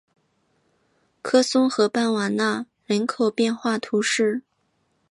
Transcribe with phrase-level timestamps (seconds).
[1.21, 4.41] 科松河畔瓦讷人口变化图示